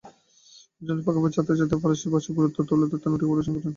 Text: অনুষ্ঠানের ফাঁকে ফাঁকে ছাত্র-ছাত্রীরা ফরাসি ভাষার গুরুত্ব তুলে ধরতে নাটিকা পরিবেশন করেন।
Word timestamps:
অনুষ্ঠানের 0.81 1.03
ফাঁকে 1.05 1.19
ফাঁকে 1.19 1.35
ছাত্র-ছাত্রীরা 1.35 1.81
ফরাসি 1.83 2.07
ভাষার 2.13 2.35
গুরুত্ব 2.37 2.57
তুলে 2.69 2.85
ধরতে 2.85 3.07
নাটিকা 3.07 3.29
পরিবেশন 3.29 3.53
করেন। 3.55 3.69